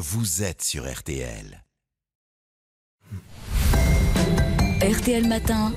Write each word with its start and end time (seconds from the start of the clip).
vous 0.00 0.44
êtes 0.44 0.62
sur 0.62 0.88
RTL. 0.88 1.64
RTL 4.80 5.26
Matin, 5.26 5.72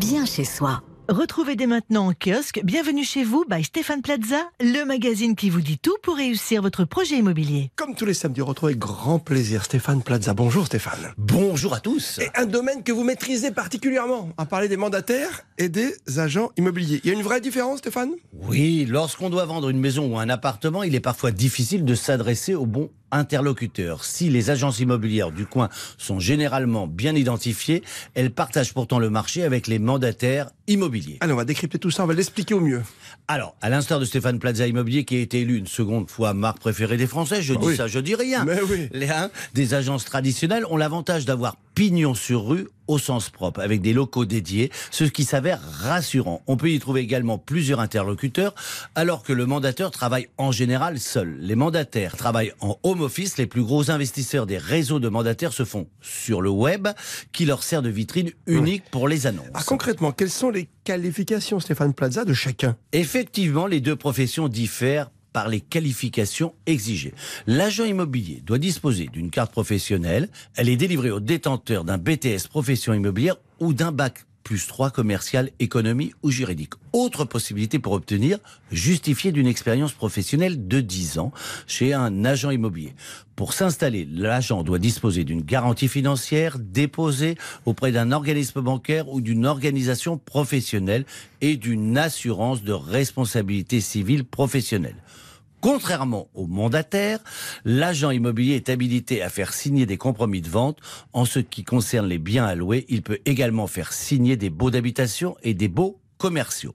bien 0.00 0.24
chez 0.24 0.46
soi. 0.46 0.82
Retrouvez 1.10 1.54
dès 1.54 1.66
maintenant 1.66 2.08
en 2.08 2.12
kiosque 2.12 2.60
Bienvenue 2.64 3.04
chez 3.04 3.24
vous 3.24 3.44
by 3.48 3.64
Stéphane 3.64 4.00
Plaza, 4.00 4.48
le 4.60 4.84
magazine 4.84 5.36
qui 5.36 5.50
vous 5.50 5.60
dit 5.60 5.78
tout 5.78 5.96
pour 6.02 6.16
réussir 6.16 6.62
votre 6.62 6.84
projet 6.84 7.16
immobilier. 7.16 7.70
Comme 7.76 7.94
tous 7.94 8.06
les 8.06 8.14
samedis, 8.14 8.40
retrouvez 8.40 8.72
avec 8.72 8.78
grand 8.78 9.18
plaisir 9.18 9.64
Stéphane 9.64 10.02
Plaza. 10.02 10.32
Bonjour 10.32 10.64
Stéphane. 10.64 11.12
Bonjour 11.18 11.74
à 11.74 11.80
tous. 11.80 12.20
Et 12.20 12.28
un 12.34 12.46
domaine 12.46 12.82
que 12.82 12.92
vous 12.92 13.04
maîtrisez 13.04 13.50
particulièrement, 13.50 14.30
à 14.38 14.46
parler 14.46 14.68
des 14.68 14.78
mandataires 14.78 15.42
et 15.58 15.68
des 15.68 15.94
agents 16.16 16.52
immobiliers. 16.56 17.00
Il 17.04 17.10
y 17.10 17.14
a 17.14 17.16
une 17.16 17.22
vraie 17.22 17.42
différence 17.42 17.80
Stéphane? 17.80 18.12
Oui, 18.32 18.86
lorsqu'on 18.86 19.28
doit 19.28 19.44
vendre 19.44 19.68
une 19.68 19.80
maison 19.80 20.14
ou 20.14 20.18
un 20.18 20.30
appartement, 20.30 20.82
il 20.82 20.94
est 20.94 21.00
parfois 21.00 21.32
difficile 21.32 21.84
de 21.84 21.94
s'adresser 21.94 22.54
au 22.54 22.64
bon 22.64 22.90
interlocuteur. 23.10 24.04
Si 24.04 24.30
les 24.30 24.50
agences 24.50 24.80
immobilières 24.80 25.32
du 25.32 25.46
coin 25.46 25.68
sont 25.96 26.20
généralement 26.20 26.86
bien 26.86 27.14
identifiées, 27.14 27.82
elles 28.14 28.30
partagent 28.30 28.74
pourtant 28.74 28.98
le 28.98 29.10
marché 29.10 29.42
avec 29.42 29.66
les 29.66 29.78
mandataires 29.78 30.50
immobiliers. 30.66 31.18
Allez, 31.20 31.32
on 31.32 31.36
va 31.36 31.44
décrypter 31.44 31.78
tout 31.78 31.90
ça, 31.90 32.04
on 32.04 32.06
va 32.06 32.14
l'expliquer 32.14 32.54
au 32.54 32.60
mieux. 32.60 32.82
Alors, 33.26 33.54
à 33.60 33.68
l'instar 33.68 34.00
de 34.00 34.04
Stéphane 34.04 34.38
Plaza 34.38 34.66
Immobilier 34.66 35.04
qui 35.04 35.16
a 35.16 35.20
été 35.20 35.40
élu 35.40 35.56
une 35.56 35.66
seconde 35.66 36.10
fois 36.10 36.34
marque 36.34 36.60
préférée 36.60 36.96
des 36.96 37.06
Français, 37.06 37.42
je 37.42 37.54
dis 37.54 37.66
oui. 37.66 37.76
ça, 37.76 37.86
je 37.86 37.98
dis 37.98 38.14
rien. 38.14 38.44
Mais 38.44 38.60
oui. 38.62 38.88
Les 38.92 39.08
hein, 39.08 39.30
des 39.54 39.74
agences 39.74 40.04
traditionnelles 40.04 40.64
ont 40.70 40.76
l'avantage 40.76 41.24
d'avoir 41.24 41.56
pignon 41.74 42.14
sur 42.14 42.46
rue 42.46 42.68
au 42.88 42.98
sens 42.98 43.30
propre, 43.30 43.60
avec 43.60 43.80
des 43.80 43.92
locaux 43.92 44.24
dédiés, 44.24 44.70
ce 44.90 45.04
qui 45.04 45.24
s'avère 45.24 45.60
rassurant. 45.62 46.42
On 46.46 46.56
peut 46.56 46.70
y 46.70 46.78
trouver 46.78 47.02
également 47.02 47.38
plusieurs 47.38 47.80
interlocuteurs, 47.80 48.54
alors 48.94 49.22
que 49.22 49.32
le 49.32 49.46
mandateur 49.46 49.90
travaille 49.90 50.28
en 50.38 50.50
général 50.50 50.98
seul. 50.98 51.36
Les 51.40 51.54
mandataires 51.54 52.16
travaillent 52.16 52.52
en 52.60 52.78
home 52.82 53.02
office, 53.02 53.38
les 53.38 53.46
plus 53.46 53.62
gros 53.62 53.90
investisseurs 53.90 54.46
des 54.46 54.58
réseaux 54.58 55.00
de 55.00 55.08
mandataires 55.08 55.52
se 55.52 55.64
font 55.64 55.86
sur 56.00 56.40
le 56.40 56.50
web, 56.50 56.88
qui 57.32 57.44
leur 57.44 57.62
sert 57.62 57.82
de 57.82 57.90
vitrine 57.90 58.30
unique 58.46 58.84
pour 58.90 59.08
les 59.08 59.26
annonces. 59.26 59.46
Alors 59.50 59.66
concrètement, 59.66 60.12
quelles 60.12 60.30
sont 60.30 60.50
les 60.50 60.68
qualifications 60.84 61.60
Stéphane 61.60 61.94
Plaza 61.94 62.24
de 62.24 62.34
chacun? 62.34 62.76
Effectivement, 62.92 63.66
les 63.66 63.80
deux 63.80 63.96
professions 63.96 64.48
diffèrent 64.48 65.10
par 65.38 65.46
les 65.46 65.60
qualifications 65.60 66.52
exigées. 66.66 67.14
L'agent 67.46 67.84
immobilier 67.84 68.42
doit 68.44 68.58
disposer 68.58 69.06
d'une 69.06 69.30
carte 69.30 69.52
professionnelle. 69.52 70.30
Elle 70.56 70.68
est 70.68 70.76
délivrée 70.76 71.12
au 71.12 71.20
détenteur 71.20 71.84
d'un 71.84 71.96
BTS 71.96 72.48
profession 72.50 72.92
immobilière 72.92 73.36
ou 73.60 73.72
d'un 73.72 73.92
bac 73.92 74.24
plus 74.42 74.66
3 74.66 74.90
commercial, 74.90 75.50
économie 75.60 76.12
ou 76.24 76.32
juridique. 76.32 76.72
Autre 76.92 77.24
possibilité 77.24 77.78
pour 77.78 77.92
obtenir, 77.92 78.38
justifier 78.72 79.30
d'une 79.30 79.46
expérience 79.46 79.92
professionnelle 79.92 80.66
de 80.66 80.80
10 80.80 81.20
ans 81.20 81.30
chez 81.68 81.94
un 81.94 82.24
agent 82.24 82.50
immobilier. 82.50 82.94
Pour 83.36 83.52
s'installer, 83.52 84.08
l'agent 84.10 84.64
doit 84.64 84.80
disposer 84.80 85.22
d'une 85.22 85.42
garantie 85.42 85.86
financière 85.86 86.58
déposée 86.58 87.36
auprès 87.64 87.92
d'un 87.92 88.10
organisme 88.10 88.60
bancaire 88.60 89.08
ou 89.08 89.20
d'une 89.20 89.46
organisation 89.46 90.18
professionnelle 90.18 91.04
et 91.40 91.54
d'une 91.56 91.96
assurance 91.96 92.64
de 92.64 92.72
responsabilité 92.72 93.80
civile 93.80 94.24
professionnelle. 94.24 94.96
Contrairement 95.60 96.28
au 96.34 96.46
mandataire, 96.46 97.18
l'agent 97.64 98.10
immobilier 98.10 98.54
est 98.54 98.68
habilité 98.68 99.22
à 99.22 99.28
faire 99.28 99.52
signer 99.52 99.86
des 99.86 99.96
compromis 99.96 100.40
de 100.40 100.48
vente. 100.48 100.78
En 101.12 101.24
ce 101.24 101.40
qui 101.40 101.64
concerne 101.64 102.06
les 102.06 102.18
biens 102.18 102.44
à 102.44 102.54
louer, 102.54 102.86
il 102.88 103.02
peut 103.02 103.18
également 103.24 103.66
faire 103.66 103.92
signer 103.92 104.36
des 104.36 104.50
baux 104.50 104.70
d'habitation 104.70 105.36
et 105.42 105.54
des 105.54 105.68
baux 105.68 105.98
commerciaux. 106.16 106.74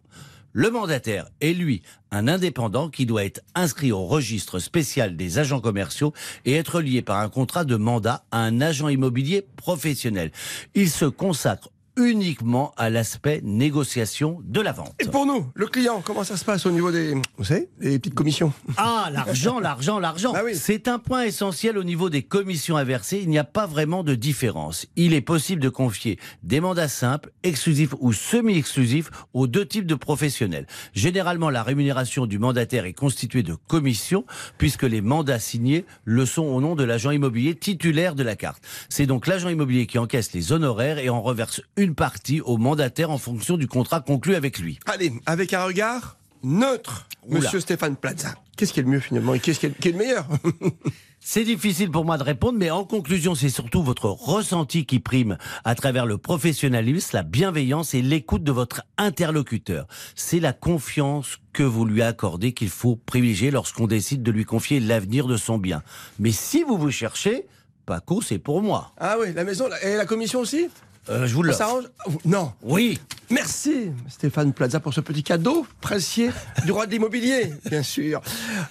Le 0.56 0.70
mandataire 0.70 1.30
est, 1.42 1.54
lui, 1.54 1.82
un 2.12 2.28
indépendant 2.28 2.90
qui 2.90 3.08
doit 3.08 3.26
être 3.26 3.42
inscrit 3.56 3.92
au 3.92 4.06
registre 4.06 4.60
spécial 4.60 5.18
des 5.18 5.40
agents 5.40 5.60
commerciaux 5.60 6.14
et 6.46 6.54
être 6.54 6.80
lié 6.80 7.02
par 7.02 7.18
un 7.18 7.30
contrat 7.30 7.66
de 7.66 7.76
mandat 7.76 8.24
à 8.30 8.38
un 8.38 8.62
agent 8.62 8.88
immobilier 8.88 9.48
professionnel. 9.56 10.32
Il 10.76 10.92
se 10.92 11.06
consacre 11.06 11.70
uniquement 11.96 12.74
à 12.78 12.90
l'aspect 12.90 13.42
négociation 13.44 14.40
de 14.44 14.62
la 14.62 14.72
vente. 14.72 14.94
Et 15.00 15.06
pour 15.06 15.26
nous, 15.26 15.46
le 15.54 15.68
client, 15.68 16.02
comment 16.04 16.24
ça 16.24 16.38
se 16.38 16.46
passe 16.46 16.66
au 16.66 16.72
niveau 16.72 16.92
des, 16.92 17.14
vous 17.38 17.44
savez, 17.44 17.70
des 17.80 18.00
petites 18.00 18.16
commissions? 18.16 18.54
Ah, 18.78 19.10
l'argent, 19.12 19.60
l'argent, 19.60 20.00
l'argent. 20.00 20.34
Bah 20.34 20.42
oui. 20.46 20.56
C'est 20.56 20.88
un 20.88 21.00
point 21.00 21.24
essentiel 21.24 21.78
au 21.78 21.84
niveau 21.84 22.10
des 22.10 22.24
commissions 22.24 22.78
à 22.78 22.84
verser. 22.84 23.20
Il 23.22 23.30
n'y 23.30 23.38
a 23.38 23.44
pas 23.44 23.68
vraiment 23.68 24.04
de 24.04 24.16
différence. 24.16 24.88
Il 24.96 25.14
est 25.14 25.22
possible 25.22 25.62
de 25.62 25.70
confier 25.70 26.20
des 26.44 26.60
mandats 26.60 26.88
simples, 26.88 27.32
exclusifs 27.44 27.94
ou 28.00 28.14
semi-exclusifs 28.14 29.12
aux 29.34 29.48
deux 29.48 29.66
types 29.66 29.88
de 29.88 29.96
professionnels. 29.96 30.68
Généralement, 30.94 31.50
la 31.50 31.64
rémunération 31.64 32.26
du 32.26 32.40
mandataire 32.40 32.86
est 32.86 32.94
constituée 32.94 33.44
de 33.44 33.56
commissions 33.68 34.26
puisque 34.58 34.84
les 34.84 35.02
mandats 35.02 35.40
signés 35.40 35.86
le 36.06 36.26
sont 36.26 36.44
au 36.44 36.62
nom 36.62 36.76
de 36.76 36.84
l'agent 36.84 37.12
immobilier 37.12 37.56
titulaire 37.56 38.16
de 38.16 38.24
la 38.24 38.36
carte. 38.36 38.64
C'est 38.90 39.06
donc 39.06 39.28
l'agent 39.28 39.50
immobilier 39.50 39.86
qui 39.86 40.00
encaisse 40.00 40.34
les 40.34 40.52
honoraires 40.52 40.98
et 40.98 41.10
en 41.10 41.22
reverse 41.22 41.62
une 41.78 41.83
partie 41.92 42.42
au 42.42 42.58
mandataire 42.58 43.12
en 43.12 43.18
fonction 43.18 43.58
du 43.58 43.68
contrat 43.68 44.02
conclu 44.02 44.36
avec 44.36 44.60
lui. 44.60 44.80
Allez, 44.86 45.14
avec 45.26 45.54
un 45.54 45.66
regard 45.66 46.18
neutre, 46.44 47.08
Oula. 47.28 47.40
monsieur 47.40 47.60
Stéphane 47.60 47.96
Plaza. 47.96 48.36
Qu'est-ce 48.56 48.74
qui 48.74 48.80
est 48.80 48.84
le 48.84 48.90
mieux 48.90 49.00
finalement 49.00 49.34
et 49.34 49.40
qu'est-ce 49.40 49.60
qui 49.60 49.66
est, 49.66 49.80
qui 49.80 49.90
est 49.90 49.92
le 49.92 49.98
meilleur 49.98 50.28
C'est 51.26 51.46
difficile 51.46 51.90
pour 51.90 52.04
moi 52.04 52.18
de 52.18 52.24
répondre, 52.24 52.60
mais 52.60 52.70
en 52.70 52.84
conclusion, 52.84 53.34
c'est 53.34 53.48
surtout 53.48 53.82
votre 53.82 54.10
ressenti 54.10 54.86
qui 54.86 55.00
prime 55.00 55.38
à 55.64 55.74
travers 55.74 56.06
le 56.06 56.18
professionnalisme, 56.18 57.12
la 57.14 57.24
bienveillance 57.24 57.94
et 57.94 58.02
l'écoute 58.02 58.44
de 58.44 58.52
votre 58.52 58.84
interlocuteur. 58.98 59.88
C'est 60.16 60.42
la 60.42 60.52
confiance 60.52 61.38
que 61.54 61.64
vous 61.64 61.86
lui 61.86 62.02
accordez 62.02 62.52
qu'il 62.52 62.68
faut 62.70 62.98
privilégier 62.98 63.52
lorsqu'on 63.52 63.88
décide 63.88 64.22
de 64.22 64.32
lui 64.32 64.44
confier 64.44 64.82
l'avenir 64.82 65.28
de 65.28 65.38
son 65.38 65.58
bien. 65.58 65.82
Mais 66.20 66.34
si 66.34 66.64
vous 66.64 66.78
vous 66.78 66.92
cherchez, 66.92 67.46
Paco, 67.86 68.22
c'est 68.22 68.38
pour 68.38 68.62
moi. 68.62 68.92
Ah 68.98 69.16
oui, 69.20 69.34
la 69.34 69.46
maison, 69.46 69.70
et 69.82 69.96
la 69.96 70.06
commission 70.06 70.42
aussi? 70.42 70.68
Euh, 71.10 71.28
je 71.28 71.34
vous 71.34 71.44
le. 71.44 71.52
Ça 71.52 71.60
s'arrange 71.60 71.86
Non. 72.26 72.54
Oui. 72.62 73.00
Merci 73.30 73.92
Stéphane 74.10 74.54
Plaza 74.54 74.80
pour 74.80 74.94
ce 74.94 75.02
petit 75.02 75.24
cadeau 75.24 75.66
précieux 75.82 76.32
du 76.66 76.72
roi 76.72 76.86
de 76.86 76.92
l'immobilier, 76.92 77.52
bien 77.70 77.84
sûr. 77.84 78.22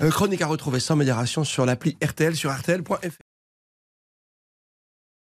Euh, 0.00 0.10
chronique 0.10 0.42
à 0.42 0.46
retrouver 0.46 0.78
sans 0.80 0.96
modération 0.96 1.42
sur 1.44 1.66
l'appli 1.66 1.96
RTL 2.02 2.36
sur 2.36 2.52
rtl.fr. 2.52 3.31